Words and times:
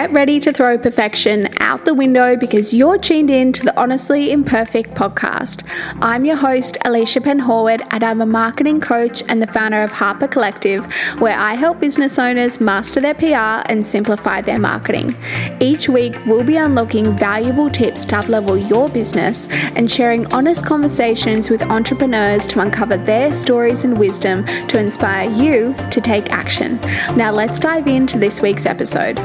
Get 0.00 0.12
ready 0.12 0.40
to 0.40 0.50
throw 0.50 0.78
perfection 0.78 1.46
out 1.60 1.84
the 1.84 1.92
window 1.92 2.34
because 2.34 2.72
you're 2.72 2.96
tuned 2.96 3.28
in 3.28 3.52
to 3.52 3.62
the 3.62 3.78
Honestly 3.78 4.32
Imperfect 4.32 4.94
podcast. 4.94 5.62
I'm 6.00 6.24
your 6.24 6.36
host, 6.36 6.78
Alicia 6.86 7.20
Penhorwood, 7.20 7.86
and 7.90 8.02
I'm 8.02 8.22
a 8.22 8.24
marketing 8.24 8.80
coach 8.80 9.22
and 9.28 9.42
the 9.42 9.46
founder 9.46 9.82
of 9.82 9.92
Harper 9.92 10.26
Collective, 10.26 10.90
where 11.20 11.38
I 11.38 11.52
help 11.52 11.80
business 11.80 12.18
owners 12.18 12.62
master 12.62 13.02
their 13.02 13.12
PR 13.12 13.62
and 13.70 13.84
simplify 13.84 14.40
their 14.40 14.58
marketing. 14.58 15.14
Each 15.60 15.86
week, 15.86 16.16
we'll 16.24 16.44
be 16.44 16.56
unlocking 16.56 17.14
valuable 17.14 17.68
tips 17.68 18.06
to 18.06 18.14
uplevel 18.14 18.70
your 18.70 18.88
business 18.88 19.48
and 19.76 19.90
sharing 19.90 20.24
honest 20.32 20.64
conversations 20.64 21.50
with 21.50 21.60
entrepreneurs 21.64 22.46
to 22.46 22.60
uncover 22.60 22.96
their 22.96 23.34
stories 23.34 23.84
and 23.84 23.98
wisdom 23.98 24.46
to 24.68 24.78
inspire 24.78 25.30
you 25.30 25.74
to 25.90 26.00
take 26.00 26.32
action. 26.32 26.80
Now, 27.18 27.32
let's 27.32 27.58
dive 27.58 27.86
into 27.86 28.18
this 28.18 28.40
week's 28.40 28.64
episode. 28.64 29.18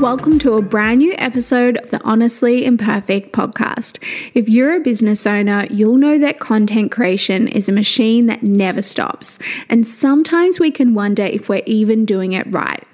Welcome 0.00 0.38
to 0.38 0.52
a 0.52 0.62
brand 0.62 0.98
new 0.98 1.14
episode 1.16 1.78
of 1.78 1.90
the 1.90 2.02
Honestly 2.02 2.66
Imperfect 2.66 3.32
podcast. 3.32 3.98
If 4.34 4.46
you're 4.46 4.76
a 4.76 4.80
business 4.80 5.26
owner, 5.26 5.66
you'll 5.70 5.96
know 5.96 6.18
that 6.18 6.38
content 6.38 6.92
creation 6.92 7.48
is 7.48 7.66
a 7.66 7.72
machine 7.72 8.26
that 8.26 8.42
never 8.42 8.82
stops, 8.82 9.38
and 9.70 9.88
sometimes 9.88 10.60
we 10.60 10.70
can 10.70 10.92
wonder 10.92 11.22
if 11.22 11.48
we're 11.48 11.62
even 11.64 12.04
doing 12.04 12.34
it 12.34 12.46
right. 12.52 12.86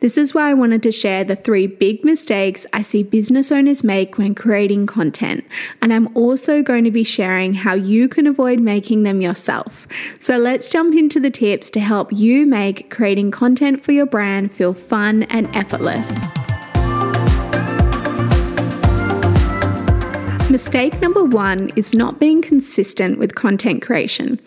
This 0.00 0.16
is 0.16 0.32
why 0.32 0.48
I 0.48 0.54
wanted 0.54 0.82
to 0.84 0.92
share 0.92 1.24
the 1.24 1.36
three 1.36 1.66
big 1.66 2.04
mistakes 2.06 2.64
I 2.72 2.80
see 2.80 3.02
business 3.02 3.52
owners 3.52 3.84
make 3.84 4.16
when 4.16 4.34
creating 4.34 4.86
content. 4.86 5.44
And 5.82 5.92
I'm 5.92 6.14
also 6.16 6.62
going 6.62 6.84
to 6.84 6.90
be 6.90 7.04
sharing 7.04 7.52
how 7.52 7.74
you 7.74 8.08
can 8.08 8.26
avoid 8.26 8.60
making 8.60 9.02
them 9.02 9.20
yourself. 9.20 9.86
So 10.18 10.38
let's 10.38 10.70
jump 10.70 10.94
into 10.94 11.20
the 11.20 11.30
tips 11.30 11.68
to 11.72 11.80
help 11.80 12.12
you 12.12 12.46
make 12.46 12.90
creating 12.90 13.30
content 13.30 13.84
for 13.84 13.92
your 13.92 14.06
brand 14.06 14.50
feel 14.50 14.72
fun 14.72 15.24
and 15.24 15.54
effortless. 15.54 16.26
Mistake 20.48 21.00
number 21.00 21.24
one 21.24 21.70
is 21.74 21.92
not 21.92 22.20
being 22.20 22.40
consistent 22.40 23.18
with 23.18 23.34
content 23.34 23.82
creation. 23.82 24.40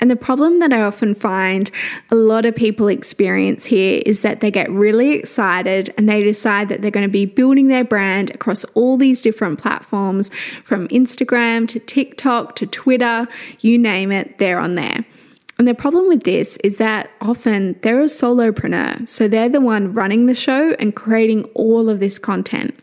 And 0.00 0.10
the 0.10 0.16
problem 0.16 0.60
that 0.60 0.72
I 0.72 0.80
often 0.80 1.14
find 1.14 1.70
a 2.10 2.14
lot 2.14 2.46
of 2.46 2.56
people 2.56 2.88
experience 2.88 3.66
here 3.66 4.02
is 4.06 4.22
that 4.22 4.40
they 4.40 4.50
get 4.50 4.70
really 4.70 5.12
excited 5.12 5.92
and 5.98 6.08
they 6.08 6.22
decide 6.22 6.70
that 6.70 6.80
they're 6.80 6.90
going 6.90 7.06
to 7.06 7.12
be 7.12 7.26
building 7.26 7.68
their 7.68 7.84
brand 7.84 8.30
across 8.30 8.64
all 8.74 8.96
these 8.96 9.20
different 9.20 9.60
platforms 9.60 10.30
from 10.64 10.88
Instagram 10.88 11.68
to 11.68 11.78
TikTok 11.78 12.56
to 12.56 12.66
Twitter, 12.66 13.28
you 13.60 13.76
name 13.76 14.10
it, 14.10 14.38
they're 14.38 14.58
on 14.58 14.74
there. 14.74 15.04
And 15.58 15.68
the 15.68 15.74
problem 15.74 16.08
with 16.08 16.24
this 16.24 16.56
is 16.64 16.78
that 16.78 17.12
often 17.20 17.76
they're 17.82 18.00
a 18.00 18.06
solopreneur. 18.06 19.06
So 19.06 19.28
they're 19.28 19.50
the 19.50 19.60
one 19.60 19.92
running 19.92 20.26
the 20.26 20.34
show 20.34 20.72
and 20.80 20.96
creating 20.96 21.44
all 21.54 21.90
of 21.90 22.00
this 22.00 22.18
content. 22.18 22.74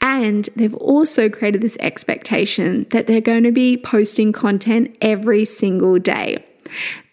And 0.00 0.48
they've 0.56 0.74
also 0.74 1.28
created 1.28 1.60
this 1.60 1.76
expectation 1.80 2.86
that 2.90 3.06
they're 3.06 3.20
going 3.20 3.44
to 3.44 3.52
be 3.52 3.76
posting 3.76 4.32
content 4.32 4.96
every 5.00 5.44
single 5.44 5.98
day. 5.98 6.44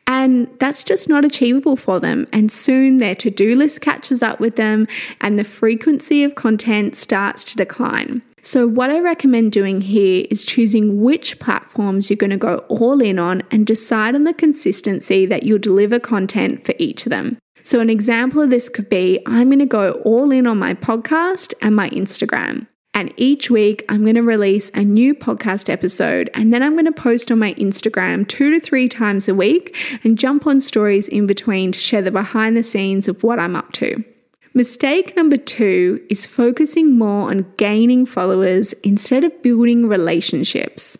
And 0.07 0.47
that's 0.59 0.85
just 0.85 1.09
not 1.09 1.25
achievable 1.25 1.75
for 1.75 1.99
them. 1.99 2.27
And 2.31 2.49
soon 2.49 2.97
their 2.97 3.15
to 3.15 3.29
do 3.29 3.55
list 3.55 3.81
catches 3.81 4.23
up 4.23 4.39
with 4.39 4.55
them 4.55 4.87
and 5.19 5.37
the 5.37 5.43
frequency 5.43 6.23
of 6.23 6.35
content 6.35 6.95
starts 6.95 7.43
to 7.45 7.57
decline. 7.57 8.21
So, 8.41 8.65
what 8.65 8.89
I 8.89 8.99
recommend 8.99 9.51
doing 9.51 9.81
here 9.81 10.25
is 10.31 10.45
choosing 10.45 11.01
which 11.01 11.37
platforms 11.39 12.09
you're 12.09 12.15
going 12.15 12.29
to 12.29 12.37
go 12.37 12.59
all 12.69 13.01
in 13.01 13.19
on 13.19 13.43
and 13.51 13.67
decide 13.67 14.15
on 14.15 14.23
the 14.23 14.33
consistency 14.33 15.25
that 15.25 15.43
you'll 15.43 15.59
deliver 15.59 15.99
content 15.99 16.63
for 16.63 16.73
each 16.79 17.05
of 17.05 17.09
them. 17.09 17.37
So, 17.63 17.81
an 17.81 17.89
example 17.89 18.41
of 18.41 18.49
this 18.49 18.69
could 18.69 18.87
be 18.87 19.19
I'm 19.25 19.49
going 19.49 19.59
to 19.59 19.65
go 19.65 19.93
all 20.05 20.31
in 20.31 20.47
on 20.47 20.57
my 20.57 20.75
podcast 20.75 21.53
and 21.61 21.75
my 21.75 21.89
Instagram. 21.89 22.67
And 22.97 23.13
each 23.15 23.51
week, 23.51 23.85
I'm 23.89 24.01
going 24.01 24.15
to 24.15 24.23
release 24.23 24.71
a 24.73 24.83
new 24.83 25.13
podcast 25.13 25.69
episode. 25.69 26.31
And 26.33 26.51
then 26.51 26.63
I'm 26.63 26.71
going 26.73 26.85
to 26.85 26.91
post 26.91 27.29
on 27.29 27.37
my 27.37 27.53
Instagram 27.53 28.27
two 28.27 28.49
to 28.49 28.59
three 28.59 28.89
times 28.89 29.29
a 29.29 29.35
week 29.35 29.77
and 30.03 30.17
jump 30.17 30.47
on 30.47 30.59
stories 30.59 31.07
in 31.07 31.27
between 31.27 31.71
to 31.73 31.79
share 31.79 32.01
the 32.01 32.09
behind 32.09 32.57
the 32.57 32.63
scenes 32.63 33.07
of 33.07 33.21
what 33.21 33.37
I'm 33.37 33.55
up 33.55 33.71
to. 33.73 34.03
Mistake 34.55 35.15
number 35.15 35.37
two 35.37 36.03
is 36.09 36.25
focusing 36.25 36.97
more 36.97 37.29
on 37.29 37.45
gaining 37.57 38.07
followers 38.07 38.73
instead 38.81 39.23
of 39.23 39.43
building 39.43 39.87
relationships. 39.87 40.97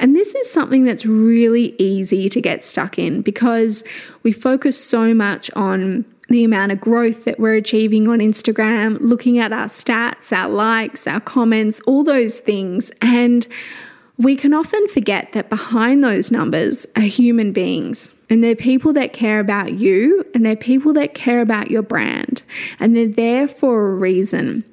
And 0.00 0.16
this 0.16 0.34
is 0.34 0.50
something 0.50 0.82
that's 0.82 1.06
really 1.06 1.76
easy 1.78 2.28
to 2.28 2.40
get 2.40 2.64
stuck 2.64 2.98
in 2.98 3.22
because 3.22 3.84
we 4.24 4.32
focus 4.32 4.84
so 4.84 5.14
much 5.14 5.48
on 5.54 6.06
the 6.28 6.44
amount 6.44 6.72
of 6.72 6.80
growth 6.80 7.24
that 7.24 7.38
we're 7.38 7.54
achieving 7.54 8.08
on 8.08 8.18
Instagram, 8.18 8.98
looking 9.00 9.38
at 9.38 9.52
our 9.52 9.66
stats, 9.66 10.36
our 10.36 10.48
likes, 10.48 11.06
our 11.06 11.20
comments, 11.20 11.80
all 11.80 12.02
those 12.02 12.40
things. 12.40 12.90
And 13.00 13.46
we 14.18 14.34
can 14.34 14.52
often 14.52 14.88
forget 14.88 15.32
that 15.32 15.48
behind 15.48 16.02
those 16.02 16.30
numbers 16.30 16.86
are 16.96 17.02
human 17.02 17.52
beings. 17.52 18.10
And 18.28 18.42
they're 18.42 18.56
people 18.56 18.92
that 18.94 19.12
care 19.12 19.38
about 19.38 19.74
you 19.74 20.24
and 20.34 20.44
they're 20.44 20.56
people 20.56 20.92
that 20.94 21.14
care 21.14 21.40
about 21.40 21.70
your 21.70 21.82
brand. 21.82 22.42
And 22.80 22.96
they're 22.96 23.06
there 23.06 23.46
for 23.46 23.88
a 23.88 23.94
reason. 23.94 24.64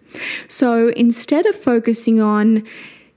So 0.47 0.89
instead 0.89 1.45
of 1.45 1.55
focusing 1.55 2.19
on 2.19 2.65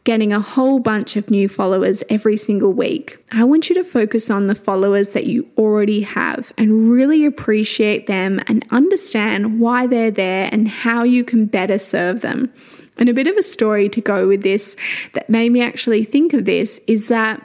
getting 0.07 0.33
a 0.33 0.39
whole 0.39 0.79
bunch 0.79 1.17
of 1.17 1.31
new 1.31 1.49
followers 1.49 2.05
every 2.09 2.37
single 2.37 2.73
week. 2.73 3.19
I 3.33 3.43
want 3.43 3.69
you 3.69 3.75
to 3.75 3.83
focus 3.83 4.31
on 4.31 4.47
the 4.47 4.55
followers 4.55 5.11
that 5.11 5.27
you 5.27 5.51
already 5.59 6.03
have 6.03 6.53
and 6.57 6.89
really 6.89 7.27
appreciate 7.27 8.07
them 8.07 8.41
and 8.47 8.65
understand 8.71 9.59
why 9.59 9.89
they're 9.89 10.13
there 10.13 10.49
and 10.53 10.69
how 10.69 11.03
you 11.03 11.25
can 11.25 11.47
better 11.47 11.77
serve 11.77 12.21
them. 12.21 12.53
And 12.97 13.09
a 13.09 13.15
bit 13.15 13.27
of 13.27 13.37
a 13.37 13.43
story 13.43 13.89
to 13.89 14.01
go 14.01 14.29
with 14.29 14.43
this 14.43 14.77
that 15.15 15.29
made 15.29 15.51
me 15.51 15.61
actually 15.61 16.05
think 16.05 16.33
of 16.33 16.45
this 16.45 16.81
is 16.87 17.09
that 17.09 17.45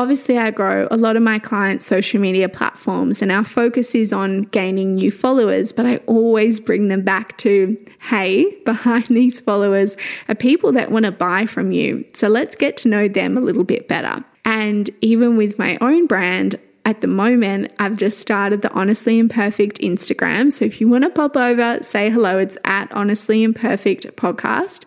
Obviously, 0.00 0.38
I 0.38 0.50
grow 0.50 0.88
a 0.90 0.96
lot 0.96 1.16
of 1.16 1.22
my 1.22 1.38
clients' 1.38 1.84
social 1.84 2.22
media 2.22 2.48
platforms, 2.48 3.20
and 3.20 3.30
our 3.30 3.44
focus 3.44 3.94
is 3.94 4.14
on 4.14 4.44
gaining 4.44 4.94
new 4.94 5.12
followers. 5.12 5.72
But 5.72 5.84
I 5.84 5.98
always 6.06 6.58
bring 6.58 6.88
them 6.88 7.02
back 7.02 7.36
to 7.38 7.76
hey, 8.08 8.50
behind 8.64 9.08
these 9.08 9.40
followers 9.40 9.98
are 10.26 10.34
people 10.34 10.72
that 10.72 10.90
want 10.90 11.04
to 11.04 11.12
buy 11.12 11.44
from 11.44 11.70
you. 11.70 12.06
So 12.14 12.28
let's 12.28 12.56
get 12.56 12.78
to 12.78 12.88
know 12.88 13.08
them 13.08 13.36
a 13.36 13.42
little 13.42 13.62
bit 13.62 13.88
better. 13.88 14.24
And 14.46 14.88
even 15.02 15.36
with 15.36 15.58
my 15.58 15.76
own 15.82 16.06
brand, 16.06 16.56
at 16.86 17.02
the 17.02 17.06
moment, 17.06 17.70
I've 17.78 17.98
just 17.98 18.20
started 18.20 18.62
the 18.62 18.72
Honestly 18.72 19.18
Imperfect 19.18 19.80
Instagram. 19.80 20.50
So 20.50 20.64
if 20.64 20.80
you 20.80 20.88
want 20.88 21.04
to 21.04 21.10
pop 21.10 21.36
over, 21.36 21.82
say 21.82 22.08
hello, 22.08 22.38
it's 22.38 22.56
at 22.64 22.90
Honestly 22.92 23.42
Imperfect 23.42 24.16
Podcast. 24.16 24.86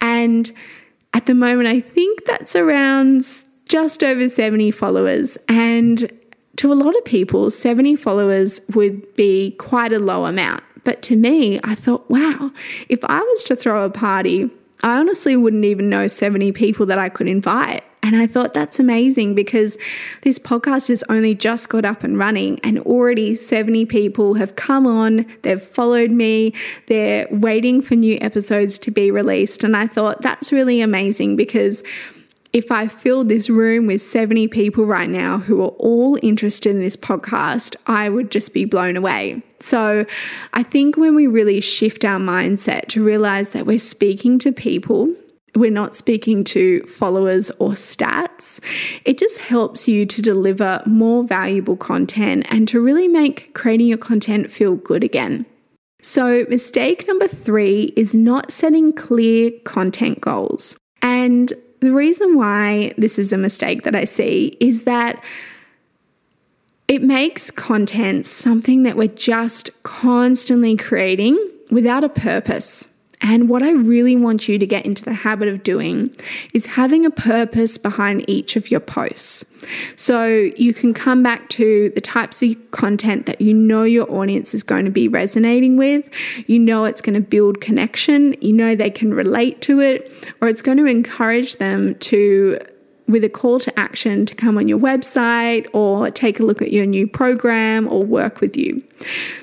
And 0.00 0.52
at 1.12 1.26
the 1.26 1.34
moment, 1.34 1.66
I 1.66 1.80
think 1.80 2.24
that's 2.24 2.54
around 2.54 3.26
just 3.68 4.02
over 4.02 4.28
70 4.28 4.70
followers. 4.70 5.38
And 5.48 6.10
to 6.56 6.72
a 6.72 6.74
lot 6.74 6.96
of 6.96 7.04
people, 7.04 7.50
70 7.50 7.96
followers 7.96 8.60
would 8.74 9.14
be 9.16 9.52
quite 9.52 9.92
a 9.92 9.98
low 9.98 10.26
amount. 10.26 10.62
But 10.84 11.02
to 11.02 11.16
me, 11.16 11.58
I 11.64 11.74
thought, 11.74 12.08
wow, 12.10 12.52
if 12.88 13.04
I 13.04 13.20
was 13.20 13.44
to 13.44 13.56
throw 13.56 13.84
a 13.84 13.90
party, 13.90 14.50
I 14.82 14.98
honestly 14.98 15.36
wouldn't 15.36 15.64
even 15.64 15.88
know 15.88 16.06
70 16.06 16.52
people 16.52 16.84
that 16.86 16.98
I 16.98 17.08
could 17.08 17.26
invite. 17.26 17.82
And 18.02 18.16
I 18.16 18.26
thought 18.26 18.52
that's 18.52 18.78
amazing 18.78 19.34
because 19.34 19.78
this 20.20 20.38
podcast 20.38 20.88
has 20.88 21.02
only 21.08 21.34
just 21.34 21.70
got 21.70 21.86
up 21.86 22.04
and 22.04 22.18
running, 22.18 22.60
and 22.62 22.78
already 22.80 23.34
70 23.34 23.86
people 23.86 24.34
have 24.34 24.56
come 24.56 24.86
on, 24.86 25.24
they've 25.40 25.62
followed 25.62 26.10
me, 26.10 26.52
they're 26.86 27.26
waiting 27.30 27.80
for 27.80 27.94
new 27.94 28.18
episodes 28.20 28.78
to 28.80 28.90
be 28.90 29.10
released. 29.10 29.64
And 29.64 29.74
I 29.74 29.86
thought 29.86 30.20
that's 30.20 30.52
really 30.52 30.82
amazing 30.82 31.36
because 31.36 31.82
if 32.54 32.70
I 32.70 32.86
filled 32.86 33.28
this 33.28 33.50
room 33.50 33.88
with 33.88 34.00
70 34.00 34.46
people 34.46 34.86
right 34.86 35.10
now 35.10 35.38
who 35.38 35.60
are 35.60 35.74
all 35.80 36.16
interested 36.22 36.70
in 36.70 36.80
this 36.80 36.96
podcast, 36.96 37.74
I 37.88 38.08
would 38.08 38.30
just 38.30 38.54
be 38.54 38.64
blown 38.64 38.96
away. 38.96 39.42
So 39.58 40.06
I 40.52 40.62
think 40.62 40.96
when 40.96 41.16
we 41.16 41.26
really 41.26 41.60
shift 41.60 42.04
our 42.04 42.20
mindset 42.20 42.86
to 42.88 43.04
realize 43.04 43.50
that 43.50 43.66
we're 43.66 43.80
speaking 43.80 44.38
to 44.38 44.52
people, 44.52 45.12
we're 45.56 45.72
not 45.72 45.96
speaking 45.96 46.44
to 46.44 46.82
followers 46.82 47.50
or 47.58 47.70
stats. 47.70 48.60
It 49.04 49.18
just 49.18 49.38
helps 49.38 49.88
you 49.88 50.06
to 50.06 50.22
deliver 50.22 50.80
more 50.86 51.24
valuable 51.24 51.76
content 51.76 52.46
and 52.50 52.68
to 52.68 52.80
really 52.80 53.08
make 53.08 53.52
creating 53.54 53.88
your 53.88 53.98
content 53.98 54.50
feel 54.50 54.76
good 54.76 55.02
again. 55.02 55.44
So, 56.02 56.44
mistake 56.48 57.08
number 57.08 57.26
three 57.26 57.94
is 57.96 58.14
not 58.14 58.52
setting 58.52 58.92
clear 58.92 59.50
content 59.64 60.20
goals. 60.20 60.76
And 61.00 61.52
the 61.84 61.92
reason 61.92 62.36
why 62.36 62.92
this 62.96 63.18
is 63.18 63.32
a 63.32 63.38
mistake 63.38 63.82
that 63.82 63.94
I 63.94 64.04
see 64.04 64.56
is 64.58 64.84
that 64.84 65.22
it 66.88 67.02
makes 67.02 67.50
content 67.50 68.26
something 68.26 68.82
that 68.82 68.96
we're 68.96 69.08
just 69.08 69.70
constantly 69.82 70.76
creating 70.76 71.38
without 71.70 72.04
a 72.04 72.08
purpose. 72.08 72.88
And 73.24 73.48
what 73.48 73.62
I 73.62 73.70
really 73.70 74.16
want 74.16 74.48
you 74.48 74.58
to 74.58 74.66
get 74.66 74.84
into 74.84 75.02
the 75.02 75.14
habit 75.14 75.48
of 75.48 75.62
doing 75.62 76.14
is 76.52 76.66
having 76.66 77.06
a 77.06 77.10
purpose 77.10 77.78
behind 77.78 78.28
each 78.28 78.54
of 78.54 78.70
your 78.70 78.80
posts. 78.80 79.46
So 79.96 80.26
you 80.58 80.74
can 80.74 80.92
come 80.92 81.22
back 81.22 81.48
to 81.50 81.88
the 81.94 82.02
types 82.02 82.42
of 82.42 82.54
content 82.70 83.24
that 83.24 83.40
you 83.40 83.54
know 83.54 83.84
your 83.84 84.10
audience 84.12 84.52
is 84.52 84.62
going 84.62 84.84
to 84.84 84.90
be 84.90 85.08
resonating 85.08 85.78
with. 85.78 86.10
You 86.46 86.58
know 86.58 86.84
it's 86.84 87.00
going 87.00 87.14
to 87.14 87.26
build 87.26 87.62
connection. 87.62 88.36
You 88.42 88.52
know 88.52 88.74
they 88.74 88.90
can 88.90 89.14
relate 89.14 89.62
to 89.62 89.80
it, 89.80 90.12
or 90.42 90.48
it's 90.48 90.60
going 90.60 90.76
to 90.76 90.84
encourage 90.84 91.56
them 91.56 91.94
to 92.00 92.58
with 93.06 93.24
a 93.24 93.28
call 93.28 93.60
to 93.60 93.78
action 93.78 94.24
to 94.26 94.34
come 94.34 94.56
on 94.56 94.68
your 94.68 94.78
website 94.78 95.66
or 95.72 96.10
take 96.10 96.40
a 96.40 96.42
look 96.42 96.62
at 96.62 96.72
your 96.72 96.86
new 96.86 97.06
program 97.06 97.86
or 97.88 98.02
work 98.02 98.40
with 98.40 98.56
you. 98.56 98.82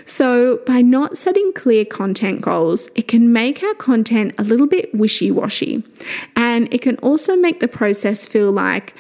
So, 0.06 0.58
by 0.66 0.82
not 0.82 1.18
setting 1.18 1.52
clear 1.54 1.86
content 1.86 2.42
goals, 2.42 2.90
it 2.96 3.08
can 3.08 3.32
make 3.32 3.62
our 3.64 3.76
content 3.76 4.34
a 4.38 4.44
little 4.44 4.68
bit 4.68 4.94
wishy 4.96 5.30
washy. 5.30 5.84
And 6.36 6.74
it 6.74 6.82
can 6.82 6.98
also 6.98 7.36
make 7.36 7.60
the 7.60 7.68
process 7.68 8.26
feel 8.26 8.52
like 8.52 8.96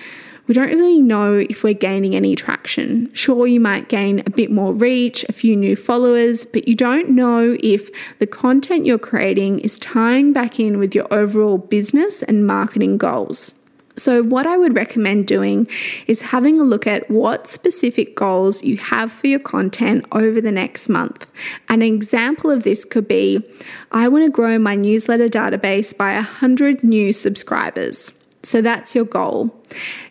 we 0.47 0.53
don't 0.53 0.69
really 0.69 1.01
know 1.01 1.37
if 1.37 1.63
we're 1.63 1.73
gaining 1.73 2.15
any 2.15 2.35
traction. 2.35 3.09
Sure, 3.13 3.47
you 3.47 3.59
might 3.59 3.87
gain 3.87 4.19
a 4.25 4.29
bit 4.29 4.51
more 4.51 4.73
reach, 4.73 5.23
a 5.29 5.31
few 5.31 5.55
new 5.55 5.75
followers, 5.75 6.45
but 6.45 6.67
you 6.67 6.75
don't 6.75 7.09
know 7.09 7.57
if 7.63 7.89
the 8.19 8.27
content 8.27 8.85
you're 8.85 8.99
creating 8.99 9.59
is 9.59 9.77
tying 9.77 10.33
back 10.33 10.59
in 10.59 10.77
with 10.77 10.93
your 10.93 11.07
overall 11.09 11.57
business 11.57 12.21
and 12.23 12.45
marketing 12.45 12.97
goals. 12.97 13.53
So, 13.97 14.23
what 14.23 14.47
I 14.47 14.57
would 14.57 14.75
recommend 14.75 15.27
doing 15.27 15.67
is 16.07 16.21
having 16.21 16.59
a 16.59 16.63
look 16.63 16.87
at 16.87 17.09
what 17.09 17.47
specific 17.47 18.15
goals 18.15 18.63
you 18.63 18.77
have 18.77 19.11
for 19.11 19.27
your 19.27 19.39
content 19.39 20.05
over 20.11 20.39
the 20.39 20.51
next 20.51 20.89
month. 20.89 21.29
An 21.69 21.81
example 21.81 22.49
of 22.49 22.63
this 22.63 22.85
could 22.85 23.07
be 23.07 23.43
I 23.91 24.07
want 24.07 24.25
to 24.25 24.31
grow 24.31 24.57
my 24.57 24.75
newsletter 24.75 25.27
database 25.27 25.95
by 25.95 26.13
100 26.15 26.83
new 26.83 27.13
subscribers. 27.13 28.13
So 28.43 28.61
that's 28.61 28.95
your 28.95 29.05
goal. 29.05 29.55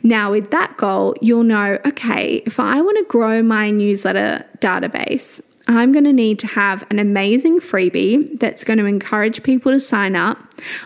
Now, 0.02 0.30
with 0.30 0.50
that 0.50 0.76
goal, 0.76 1.16
you'll 1.20 1.44
know 1.44 1.78
okay, 1.84 2.42
if 2.46 2.60
I 2.60 2.80
want 2.80 2.98
to 2.98 3.04
grow 3.04 3.42
my 3.42 3.70
newsletter 3.70 4.44
database, 4.60 5.40
I'm 5.78 5.92
going 5.92 6.04
to 6.04 6.12
need 6.12 6.38
to 6.40 6.46
have 6.48 6.84
an 6.90 6.98
amazing 6.98 7.60
freebie 7.60 8.38
that's 8.38 8.64
going 8.64 8.78
to 8.78 8.86
encourage 8.86 9.42
people 9.42 9.72
to 9.72 9.78
sign 9.80 10.16
up. 10.16 10.38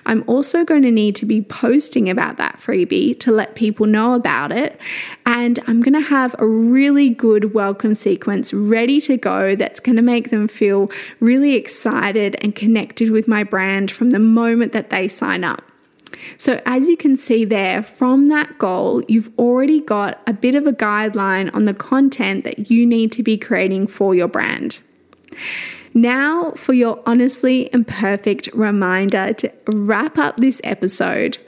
I'm 0.06 0.24
also 0.26 0.64
going 0.64 0.82
to 0.82 0.90
need 0.90 1.16
to 1.16 1.26
be 1.26 1.42
posting 1.42 2.10
about 2.10 2.36
that 2.36 2.58
freebie 2.58 3.18
to 3.20 3.32
let 3.32 3.54
people 3.54 3.86
know 3.86 4.14
about 4.14 4.52
it. 4.52 4.80
And 5.26 5.58
I'm 5.66 5.80
going 5.80 5.94
to 5.94 6.08
have 6.08 6.34
a 6.38 6.46
really 6.46 7.08
good 7.08 7.54
welcome 7.54 7.94
sequence 7.94 8.52
ready 8.52 9.00
to 9.02 9.16
go 9.16 9.56
that's 9.56 9.80
going 9.80 9.96
to 9.96 10.02
make 10.02 10.30
them 10.30 10.48
feel 10.48 10.90
really 11.18 11.54
excited 11.54 12.36
and 12.40 12.54
connected 12.54 13.10
with 13.10 13.26
my 13.26 13.42
brand 13.42 13.90
from 13.90 14.10
the 14.10 14.18
moment 14.18 14.72
that 14.72 14.90
they 14.90 15.08
sign 15.08 15.44
up. 15.44 15.62
So, 16.38 16.60
as 16.66 16.88
you 16.88 16.96
can 16.96 17.16
see 17.16 17.44
there, 17.44 17.82
from 17.82 18.26
that 18.26 18.58
goal, 18.58 19.02
you've 19.08 19.30
already 19.38 19.80
got 19.80 20.20
a 20.26 20.32
bit 20.32 20.54
of 20.54 20.66
a 20.66 20.72
guideline 20.72 21.54
on 21.54 21.64
the 21.64 21.74
content 21.74 22.44
that 22.44 22.70
you 22.70 22.86
need 22.86 23.12
to 23.12 23.22
be 23.22 23.36
creating 23.36 23.86
for 23.86 24.14
your 24.14 24.28
brand. 24.28 24.78
Now, 25.94 26.52
for 26.52 26.72
your 26.72 27.00
honestly 27.06 27.70
imperfect 27.72 28.48
reminder 28.52 29.32
to 29.34 29.52
wrap 29.68 30.18
up 30.18 30.38
this 30.38 30.60
episode. 30.64 31.38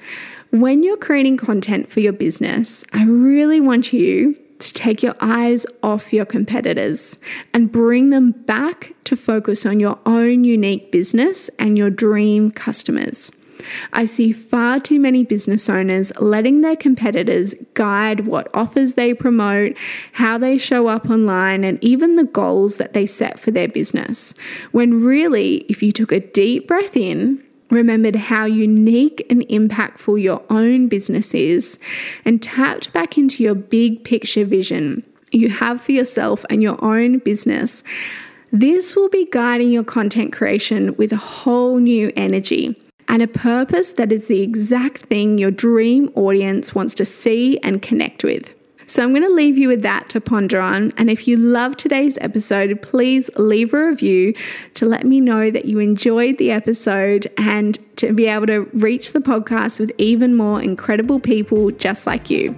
When 0.50 0.84
you're 0.84 0.96
creating 0.96 1.38
content 1.38 1.88
for 1.88 1.98
your 1.98 2.12
business, 2.12 2.84
I 2.92 3.04
really 3.04 3.60
want 3.60 3.92
you 3.92 4.36
to 4.58 4.72
take 4.72 5.02
your 5.02 5.14
eyes 5.20 5.66
off 5.82 6.12
your 6.12 6.24
competitors 6.24 7.18
and 7.52 7.70
bring 7.72 8.10
them 8.10 8.30
back 8.30 8.94
to 9.04 9.16
focus 9.16 9.66
on 9.66 9.80
your 9.80 9.98
own 10.06 10.44
unique 10.44 10.92
business 10.92 11.50
and 11.58 11.76
your 11.76 11.90
dream 11.90 12.50
customers. 12.50 13.30
I 13.92 14.04
see 14.04 14.32
far 14.32 14.80
too 14.80 15.00
many 15.00 15.24
business 15.24 15.68
owners 15.68 16.12
letting 16.20 16.60
their 16.60 16.76
competitors 16.76 17.54
guide 17.74 18.26
what 18.26 18.48
offers 18.54 18.94
they 18.94 19.14
promote, 19.14 19.76
how 20.12 20.38
they 20.38 20.58
show 20.58 20.88
up 20.88 21.08
online, 21.08 21.64
and 21.64 21.82
even 21.82 22.16
the 22.16 22.24
goals 22.24 22.76
that 22.76 22.92
they 22.92 23.06
set 23.06 23.38
for 23.38 23.50
their 23.50 23.68
business. 23.68 24.34
When 24.72 25.02
really, 25.04 25.58
if 25.68 25.82
you 25.82 25.92
took 25.92 26.12
a 26.12 26.20
deep 26.20 26.68
breath 26.68 26.96
in, 26.96 27.42
remembered 27.70 28.16
how 28.16 28.44
unique 28.44 29.26
and 29.28 29.42
impactful 29.48 30.22
your 30.22 30.42
own 30.50 30.88
business 30.88 31.34
is, 31.34 31.78
and 32.24 32.42
tapped 32.42 32.92
back 32.92 33.18
into 33.18 33.42
your 33.42 33.54
big 33.54 34.04
picture 34.04 34.44
vision 34.44 35.02
you 35.32 35.50
have 35.50 35.80
for 35.82 35.92
yourself 35.92 36.44
and 36.50 36.62
your 36.62 36.82
own 36.82 37.18
business, 37.18 37.82
this 38.52 38.94
will 38.96 39.08
be 39.08 39.28
guiding 39.30 39.70
your 39.70 39.84
content 39.84 40.32
creation 40.32 40.96
with 40.96 41.12
a 41.12 41.16
whole 41.16 41.78
new 41.78 42.12
energy 42.16 42.76
and 43.08 43.22
a 43.22 43.26
purpose 43.26 43.92
that 43.92 44.12
is 44.12 44.26
the 44.26 44.42
exact 44.42 45.02
thing 45.02 45.38
your 45.38 45.50
dream 45.50 46.10
audience 46.14 46.74
wants 46.74 46.94
to 46.94 47.04
see 47.04 47.58
and 47.58 47.80
connect 47.82 48.24
with. 48.24 48.54
So 48.88 49.02
I'm 49.02 49.10
going 49.10 49.22
to 49.22 49.34
leave 49.34 49.58
you 49.58 49.66
with 49.66 49.82
that 49.82 50.08
to 50.10 50.20
ponder 50.20 50.60
on. 50.60 50.90
And 50.96 51.10
if 51.10 51.26
you 51.26 51.36
love 51.36 51.76
today's 51.76 52.18
episode, 52.20 52.80
please 52.82 53.28
leave 53.36 53.74
a 53.74 53.88
review 53.88 54.32
to 54.74 54.86
let 54.86 55.04
me 55.04 55.20
know 55.20 55.50
that 55.50 55.64
you 55.64 55.80
enjoyed 55.80 56.38
the 56.38 56.52
episode 56.52 57.26
and 57.36 57.78
to 57.96 58.12
be 58.12 58.26
able 58.26 58.46
to 58.46 58.60
reach 58.72 59.12
the 59.12 59.18
podcast 59.18 59.80
with 59.80 59.90
even 59.98 60.36
more 60.36 60.62
incredible 60.62 61.18
people 61.18 61.72
just 61.72 62.06
like 62.06 62.30
you. 62.30 62.54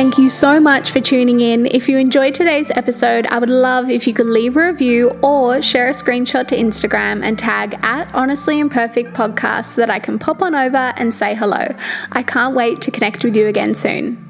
Thank 0.00 0.16
you 0.16 0.30
so 0.30 0.58
much 0.58 0.92
for 0.92 1.00
tuning 1.00 1.40
in. 1.40 1.66
If 1.66 1.86
you 1.86 1.98
enjoyed 1.98 2.34
today's 2.34 2.70
episode, 2.70 3.26
I 3.26 3.38
would 3.38 3.50
love 3.50 3.90
if 3.90 4.06
you 4.06 4.14
could 4.14 4.24
leave 4.24 4.56
a 4.56 4.64
review 4.64 5.10
or 5.22 5.60
share 5.60 5.88
a 5.88 5.92
screenshot 5.92 6.48
to 6.48 6.56
Instagram 6.56 7.22
and 7.22 7.38
tag 7.38 7.78
at 7.82 8.10
Honestly 8.14 8.60
Imperfect 8.60 9.12
Podcast 9.12 9.66
so 9.66 9.82
that 9.82 9.90
I 9.90 9.98
can 9.98 10.18
pop 10.18 10.40
on 10.40 10.54
over 10.54 10.94
and 10.96 11.12
say 11.12 11.34
hello. 11.34 11.66
I 12.12 12.22
can't 12.22 12.54
wait 12.54 12.80
to 12.80 12.90
connect 12.90 13.24
with 13.24 13.36
you 13.36 13.46
again 13.46 13.74
soon. 13.74 14.29